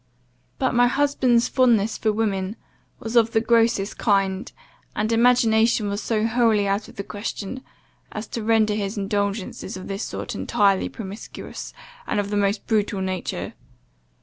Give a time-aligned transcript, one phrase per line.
[0.57, 2.55] But my husband's fondness for women
[2.99, 4.51] was of the grossest kind,
[4.95, 7.63] and imagination was so wholly out of the question,
[8.11, 11.71] as to render his indulgences of this sort entirely promiscuous,
[12.07, 13.53] and of the most brutal nature.